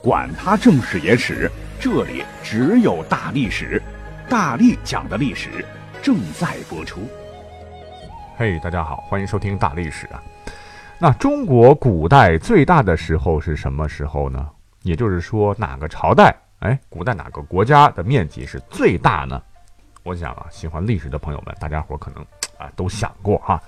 [0.00, 3.82] 管他正史野史，这里只有大历史，
[4.28, 5.64] 大力讲的历史
[6.00, 7.00] 正在播出。
[8.36, 10.22] 嘿，大家好，欢迎收听大历史啊。
[11.00, 14.48] 那中国古代最大的时候是什么时候呢？
[14.82, 16.32] 也就是说，哪个朝代？
[16.60, 19.42] 哎，古代哪个国家的面积是最大呢？
[20.04, 22.24] 我想啊，喜欢历史的朋友们，大家伙可能
[22.56, 23.60] 啊都想过哈。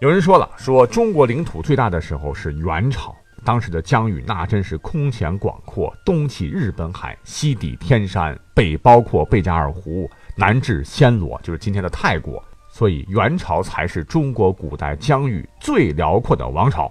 [0.00, 16.90] 有人说了，说中国领土最大的时候是元朝，当时的疆域那真是空前广阔，东起日本海，西抵天山，北包括贝加尔湖，南至暹罗，就是今天的泰国，所以元朝才是中国古代疆域最辽阔的王朝。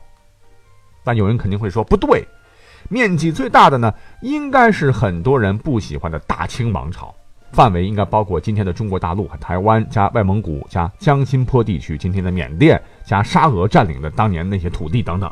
[1.03, 2.27] 但有人肯定会说不对，
[2.89, 7.13] 面积最大的呢，应该是很多人不喜欢的大清王朝。
[7.53, 15.29] 范围应该包括今天的中国大陆和台湾，加外蒙古，加江心坡地区，今天的缅甸，加沙俄占领的当年那些土地等等。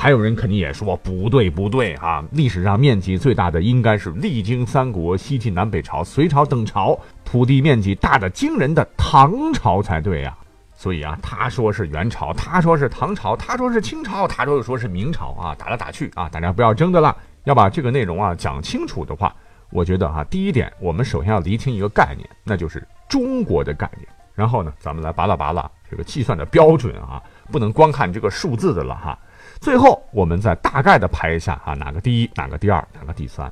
[0.00, 2.24] 还有人肯定也说不对不对啊！
[2.30, 10.38] 历史上面积最大的应该是历经三国、西晋、南北朝、隋朝等朝，土地面积大的惊人的唐朝才对呀。
[10.72, 17.16] 所以啊，他说是元朝，他说是唐朝，他说是清朝，他说又说是明朝啊，打来打去啊，大家不要争的了。
[17.42, 19.34] 要把这个内容啊讲清楚的话。
[19.70, 24.06] 我觉得哈，第一点，我们首先要厘清一个概念，那就是中国的概念。
[24.32, 29.18] 然后呢，咱们来扒拉扒拉这个计算的标准啊，不能光看这个数字的了哈。
[29.60, 33.50] 最后，我们再大概的排一下啊，哪个第一，哪个第二，哪个第三。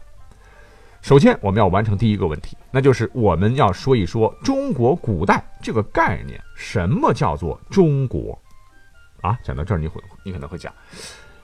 [1.02, 8.38] 首先，我们要完成第一个问题，那就是我们要说一说中国古代这个概念，什么叫做中国？
[9.20, 10.72] 啊，讲到这儿，你会你可能会讲。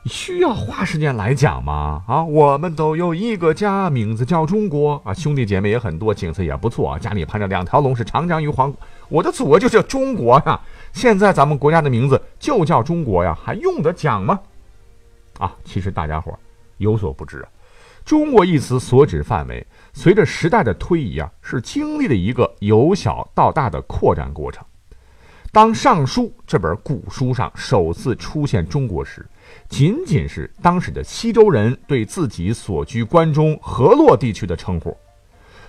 [0.07, 2.03] 需要花时间来讲吗？
[2.09, 8.75] 啊，我们都有一个家，名字叫中国啊，兄弟姐妹也很多，景色也不错啊，家里盘着两条龙，是长江与黄。
[9.09, 10.61] 我的祖国就叫中国呀！
[10.93, 14.41] 现在咱们国家的名字就叫中国呀，还用得讲吗？
[15.39, 16.39] 啊，其实大家伙
[16.79, 17.49] 有所不知啊，
[18.05, 24.65] 中国一词所指范围，随着时代的推移啊，是经历了一个由小到大的扩展过程。
[25.51, 29.27] 当《尚书》这本古书上首次出现中国时，
[29.69, 34.97] 仅仅是当时的西周人对自己所居关中河洛地区的称呼。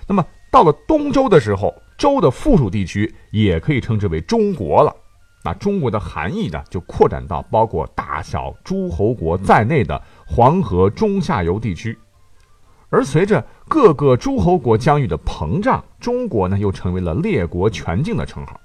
[0.06, 4.94] 那么到了东周的时候，周的附属地区也可以称之为中国了。
[5.44, 11.96] 那中国的含义呢，就扩展到包括大小诸侯国在内的黄河中下游地区。
[12.88, 18.58] 而随着各个诸侯国疆域的膨胀，中国呢又成为了列国全境的称号。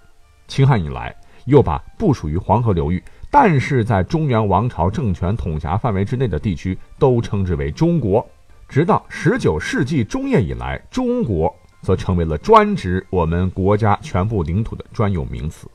[0.48, 1.14] 秦汉以来，
[1.46, 3.04] 又把不属于黄河流域。
[3.30, 8.26] 但是在中原王朝政权统辖范围之内的地区都称之为中国，
[8.70, 15.68] 直到十九世纪中叶以来，中国则成为了专指我们国家全部领土的专有名词。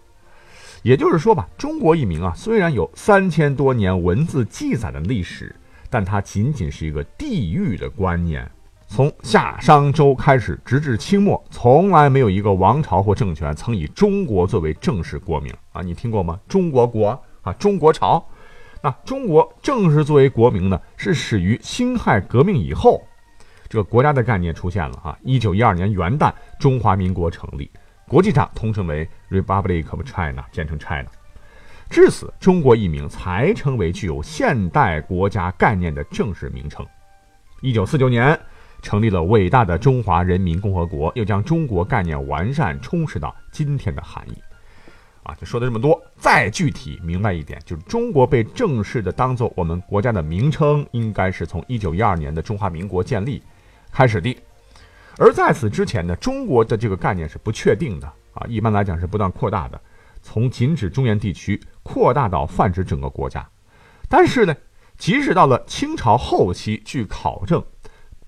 [0.84, 5.56] 也就是说吧，中国一名啊，虽然有三千多年文字记载的历史，
[5.88, 8.46] 但它仅仅是一个地域的观念。
[8.86, 15.80] 从夏商周开始，直至清末，从来没有一个王朝或政权曾以中国作为正式国名啊！
[15.80, 16.38] 你听过吗？
[16.46, 17.18] 中国国。
[17.40, 18.22] 啊，中国朝，
[18.82, 23.02] 那中国正式作为国名呢，是始于辛亥革命以后，
[23.68, 25.18] 这个国家的概念出现了啊。
[25.22, 27.70] 一九一二年元旦，中华民国成立，
[28.14, 31.08] 国际上通称为 Republic of China，简称 China。
[31.90, 36.86] 至此，中国一名才成为具有现代国家概念的正式名称。
[37.60, 38.38] 一九四九年，
[38.80, 44.40] 成立了伟大的中华人民共和国，又将中国概念完善充实到今天的含义。
[45.24, 46.00] 啊，就说的这么多。
[46.16, 53.42] 再具体明白一点，就是中国被正式的当做我们国家的名称，应该是从一九一二年的中华民国建立
[53.90, 54.36] 开始的。
[55.18, 59.80] 而在此之前呢，中国的这个概念是不确定的啊，一般来讲是不断扩大的，
[60.22, 63.46] 从仅指中原地区扩大到泛指整个国家。
[64.08, 64.54] 但是呢，
[64.98, 67.62] 即使到了清朝后期，据考证，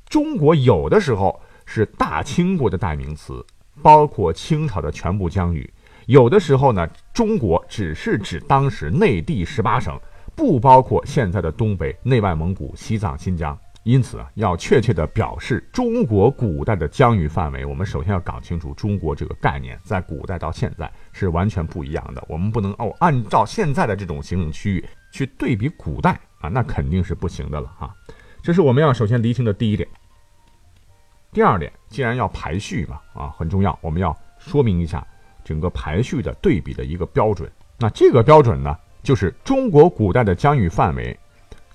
[0.09, 3.45] 中国有的时候是大清国的代名词，
[3.83, 5.69] 包括清朝的全部疆域。
[6.07, 9.99] 有的时候呢，中国只是指当时内地十八省，
[10.37, 13.59] 不包括现在的东北、内外蒙古、西藏、新疆。
[13.87, 22.21] 因此啊，要确切地表示中国古代的疆域范围，我们首先要搞清楚中国这个概念在古代到现在是完全不一样的。
[22.29, 27.95] 我们不能哦按照现在的这种行政区域去对比古代啊，那肯定是不行的了哈。
[28.43, 29.89] 这是我们要首先厘清的第一点。
[31.33, 35.07] 第二点，既然要排序嘛，啊，很重要，我们要说明一下
[35.45, 37.49] 整个排序的对比的一个标准。
[37.79, 41.17] 那这个标准呢，就是中国古代的疆域范围，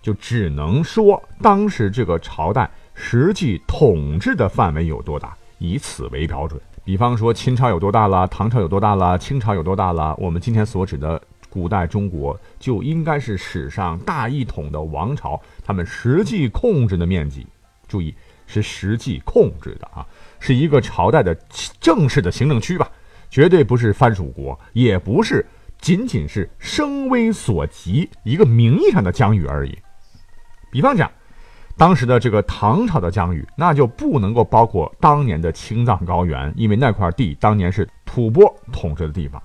[0.02, 6.60] 就只能说当时这个朝代实际统治的范围有多大，以此为标准。
[6.84, 17.46] 比方说秦朝有多大了，唐朝有多大了，清朝有多大了，我们今天所指的古代中国就应该是史上大一统的王朝，他们实际控制的面积。
[17.88, 18.14] 注意。
[18.54, 20.06] 是实际控制的啊，
[20.38, 21.34] 是一个朝代的
[21.80, 22.92] 正式的行政区吧，
[23.30, 25.46] 绝对不是藩属国，也不是
[25.80, 29.78] 仅仅是声威所及一个名义上的疆域而已。
[30.72, 31.12] 比方讲，
[31.78, 39.42] 当时的这个唐朝的疆域，那就不能够包括当年的青藏高原，因为那块地当年是吐蕃统治的地方。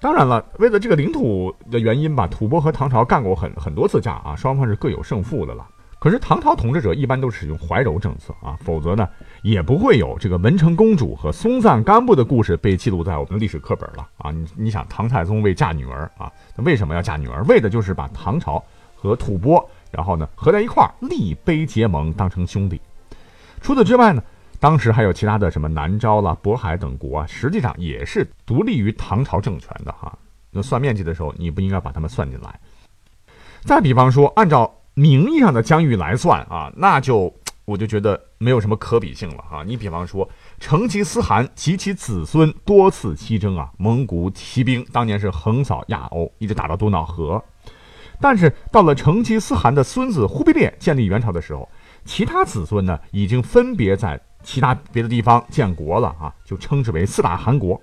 [0.00, 5.66] 当然了，为了这个领土的原因吧，吐蕃和唐朝干过很很多次架啊，双方是各有胜负的了。
[5.98, 9.08] 可是唐朝统治者一般都使用怀柔政策啊，否则呢
[9.42, 14.30] 也不会有这个文成公主和松赞干布的故事被记录在我们的历史课本了啊。
[14.30, 17.42] 你你想，唐太宗为嫁女儿啊，那为什么要嫁女儿？
[17.48, 18.62] 为的就是把唐朝
[18.94, 22.80] 和吐蕃，然后呢合在一块儿立碑结盟，当成兄弟。
[23.60, 24.22] 除此之外呢，
[24.60, 30.16] 当时还有其他的什么南诏啦、渤海等国啊，实际上也是独立于唐朝政权的哈。
[30.50, 32.60] 那算面积的时候，你不应该把他们算进来。
[33.62, 34.74] 再比方说，按照。
[34.94, 37.32] 名义上的疆域来算啊，那就
[37.66, 39.62] 我就觉得没有什么可比性了啊。
[39.64, 47.40] 你比方说，成吉思汗及其子孙多次西征啊，蒙古骑兵当年是横扫亚欧，一直打到多瑙河。
[48.20, 51.68] 但是到了成吉思汗的孙子忽必烈建立元朝的时候，
[52.04, 57.80] 其他子孙呢已经分别在其他别的地方建国了啊，就称之为四大汗国。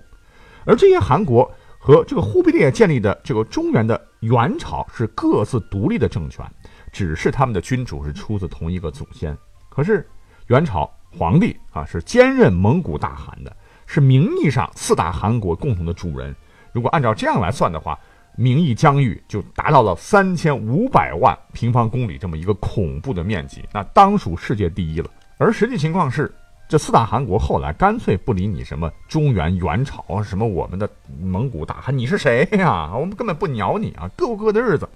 [0.64, 6.44] 而这些汗国和这个忽必烈建立的这个中原的元朝是各自独立的政权。
[6.92, 9.36] 只是他们的君主是出自同一个祖先，
[9.68, 10.08] 可是
[10.46, 13.54] 元朝皇帝啊是兼任蒙古大汗的，
[13.84, 16.34] 是名义上四大汗国共同的主人。
[16.72, 17.98] 如果按照这样来算的话，
[18.36, 25.08] 名义疆域就达到了三千五百万平方公里这么一个恐怖的面积，那当属世界第一了。
[25.38, 26.32] 而实际情况是，
[26.68, 30.88] 这四大汗国后来干脆不理你什么中原元朝，什么我们的
[31.20, 32.92] 蒙古大汗，你是谁呀？
[32.94, 34.88] 我们根本不鸟你啊，各过各的日子。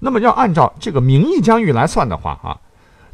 [0.00, 2.60] 那么要按照这个名义疆域来算的话啊，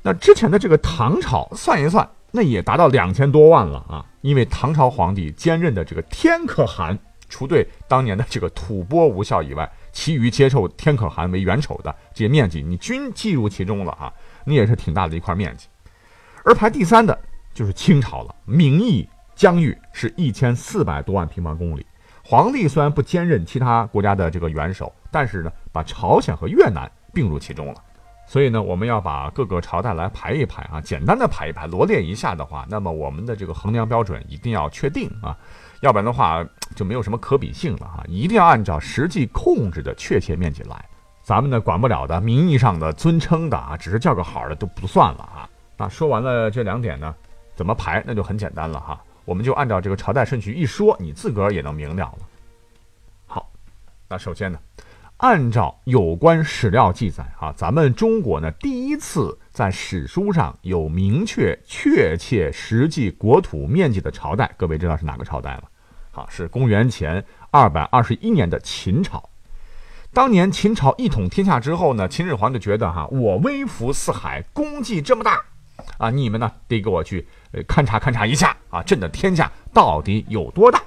[0.02, 4.06] 那之前的这个唐朝算一算，那也达到两千多万了啊。
[4.22, 6.98] 因为唐朝皇帝兼任的这个天可汗，
[7.30, 14.12] 除对当年的这个吐蕃无效以外，其余接受天可汗为元首的这些面积，你均计入其中了啊，
[14.44, 15.68] 那也是挺大的一块面积。
[16.44, 17.18] 而排第三的
[17.54, 21.86] 就是清朝了，名义疆域是一千四百多万平方公里。
[22.22, 27.74] 皇帝虽然不兼任其他国家的这个元首，但是呢，把朝鲜和越南并入其中了。
[28.26, 35.36] 所以呢，我们要把各个朝代来排一排啊，简单的排一排，罗列一下的话，那么我们的这个衡量标准一定要确定啊，
[35.80, 36.46] 要不然的话
[36.76, 40.84] 就没有什么可比性了啊，一定要按照实际控制的确切面积来。
[41.22, 45.48] 咱们呢管不了的，名义上的尊称的啊，只是叫个好的都不算了啊。
[45.76, 47.14] 那说完了这两点呢，
[47.54, 49.00] 怎么排那就很简单了哈。
[49.24, 52.18] 我们就按照这个朝代顺序一说，你自个儿也能明了了。
[53.26, 53.50] 好，
[54.08, 54.58] 那首先呢，
[55.18, 65.62] 按照有关史料记载啊，咱们中国呢第一次在史书上有明确、确切、实际国土面积的朝代，各位知道是哪个朝代吗？
[66.12, 69.28] 好，是公元前二百二十一年的秦朝。
[70.12, 75.40] 当年秦朝一统天下之后呢，秦始皇就觉得哈，我威服四海，功绩这么大。
[75.98, 80.80] 啊，你们呢得给我去呃勘察勘察一下啊，朕的天下到底有多大？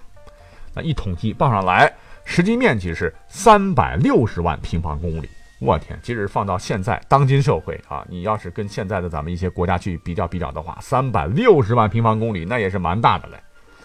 [0.73, 1.93] 那一统计报上来，
[2.25, 5.29] 实际面积是三百六十万平方公里。
[5.63, 13.41] 我天，即使放到现在当今社会啊，你要是跟现在的咱们一些国家去比较比较的话，三百六十万平方公里那也是蛮大的嘞。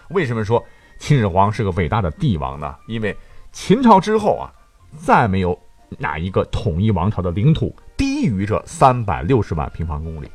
[0.09, 0.61] 为什么说
[0.97, 2.75] 秦始皇是个伟大的帝王呢？
[2.87, 3.15] 因为
[3.53, 4.51] 秦朝之后啊，
[4.97, 5.57] 再没有
[5.97, 10.29] 哪一个统一王朝的领土低于这三百六十万平方公里。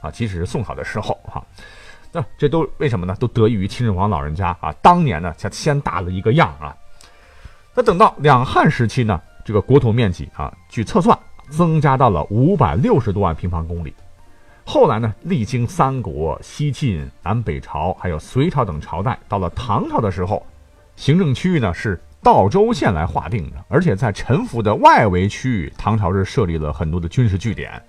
[0.00, 1.44] 啊，即使是宋朝的时候，哈，
[2.10, 3.16] 那这都为什么呢？
[3.20, 6.76] 都得益于秦始皇老人家啊，当年呢才先打了一个样啊。
[7.74, 13.94] 那等到两汉时期呢，这个国土面积啊，据测算增加到了五百六十多万平方公里。
[14.62, 20.44] 后来呢，历经三国、西晋、南北朝，还有隋朝等朝代，到了唐朝的时候，
[20.96, 27.82] 行政区域呢是道州县来划定的，而且在陈府的外围区域，唐朝是设立了很多的军事据点。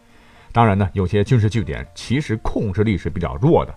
[0.53, 3.75] 当然呢，有些军事据点其实控制力是比较弱的。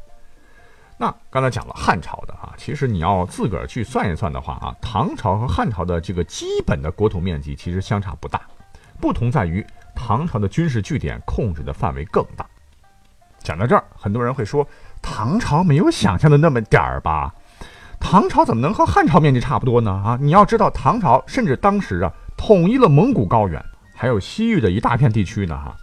[1.03, 8.41] 那刚才讲了汉朝的啊，其实你要自个儿去算一算的话啊，唐朝和汉朝的这个基本的国土面积其实相差不大，
[9.01, 9.67] 不同在于
[9.97, 12.47] 唐朝的军事据点控制的范围更大。
[13.41, 14.65] 讲到这儿，很多人会说，
[15.03, 17.35] 唐朝没有想象的那么点儿吧？
[17.99, 19.91] 唐朝怎么能和汉朝面积差不多呢？
[19.91, 23.61] 啊，你要知道，唐朝甚至当时啊，统一了蒙古高原，
[23.97, 25.77] 还有西域的一大片地区呢，哈。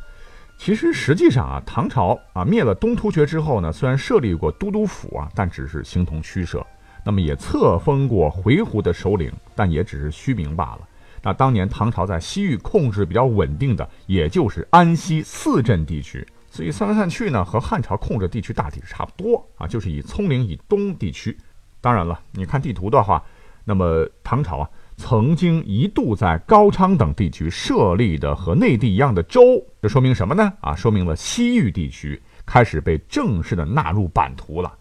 [0.59, 6.63] 其实实际上啊，唐朝啊灭了东突厥之后呢，虽然设立过都督府啊，但只是形同虚设。
[7.05, 10.81] 那么也册封过回鹘的首领，但也只是虚名罢了。
[11.23, 16.27] 那当年唐朝在西域控制比较稳定的，也就是安西四镇地区。
[16.51, 21.35] 所以算来算去呢，和汉朝控制地区大体是差不多啊，就是以葱岭以东地区。
[21.79, 23.23] 当然了，你看地图的话，
[23.63, 29.41] 那么唐朝啊，曾经一度在高昌等地区设立的和内地一样的州，
[29.81, 30.51] 这说明什么呢？
[30.59, 34.73] 啊，说明了西域地区开始被正式的纳入版图了。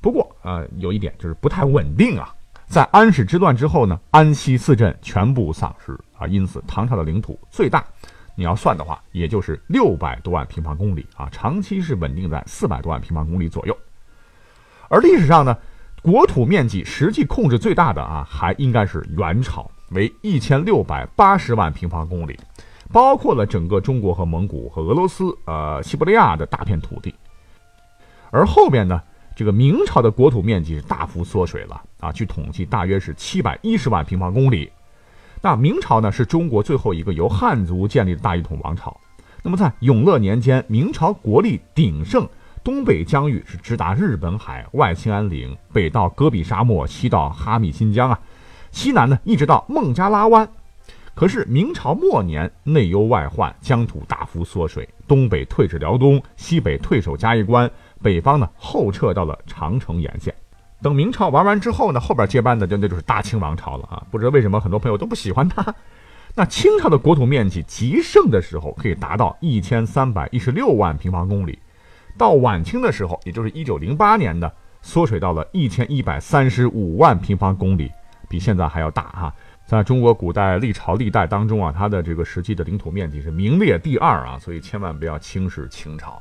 [0.00, 2.32] 不过啊，有一点就是不太稳定啊。
[2.68, 7.84] 在安史之乱之后呢，安西四镇全部丧失啊，因此唐朝的领土最大，
[8.36, 13.76] 你要算的话，也就是六百多万平方公里啊，长期是稳定在四百多万平方公里左右。
[14.88, 15.58] 而历史上呢？
[16.02, 22.36] 国土面积实际控制最大的啊，还应该是元朝，为一千六百八十万平方公里，
[22.90, 27.14] 包括了整个中国和蒙古和俄罗斯、呃西伯利亚的大片土地。
[28.32, 29.00] 而后边呢，
[29.36, 34.72] 这个明朝的国土面积是大幅缩水了啊，据统计大约是七百一十万平方公里。
[35.40, 38.96] 那明朝呢，是中国最后一个由汉族建立的大一统王朝。
[39.44, 42.28] 那么在永乐年间，明朝国力鼎盛。
[42.64, 48.18] 东北疆域是直达日本海，外兴安岭，北到戈壁沙漠，西到哈密新疆啊，
[48.70, 50.48] 西南呢一直到孟加拉湾。
[51.14, 57.68] 可是明朝末年内忧外患，疆土大幅缩水，东北退至辽东，西北退守嘉峪关，
[58.00, 60.32] 北方呢后撤到了长城沿线。
[60.80, 64.06] 等明朝玩完之后呢，后边接班的就那就是大清王朝了啊！
[64.10, 65.74] 不知道为什么很多朋友都不喜欢他。
[66.34, 71.58] 那清朝的国土面积极盛的时候，可以达到一千三百一十六万平方公里。
[72.18, 77.90] 到晚清的时候，也就是一九零八年的，缩水到了一千一百三十五万平方公里，
[78.28, 79.34] 比现在还要大哈。
[79.64, 86.20] 在中国古代历朝历代当中啊，它的这个实际的领土面积是名列第二啊，所以千万不要轻视清朝。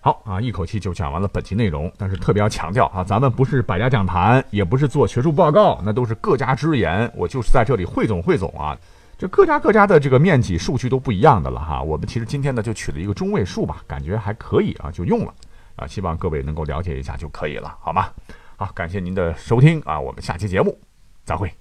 [0.00, 8.76] 好啊，一口气就讲完了本期内容，但是特别要强调啊，咱们不是百家讲坛，也不是做学术报告，那都是各家之言，我就是在这里汇总汇总啊。
[9.16, 15.34] 这各家各家的这个面积数据都不一样的了哈，我们其实今天呢就取了一个中位数吧，感觉还可以啊，就用了
[15.76, 18.08] 啊，希望各位能够了解一下就可以了，好吗？
[18.56, 20.78] 好，感谢您的收听啊，我们下期节目
[21.24, 21.52] 再会。